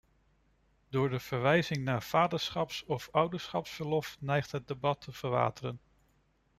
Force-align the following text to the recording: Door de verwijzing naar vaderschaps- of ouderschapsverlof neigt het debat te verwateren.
Door 0.89 1.09
de 1.09 1.19
verwijzing 1.19 1.83
naar 1.83 2.01
vaderschaps- 2.03 2.83
of 2.85 3.09
ouderschapsverlof 3.11 4.17
neigt 4.19 4.51
het 4.51 4.67
debat 4.67 5.01
te 5.01 5.11
verwateren. 5.11 5.79